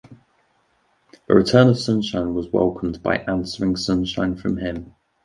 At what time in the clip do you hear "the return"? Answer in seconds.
1.27-1.67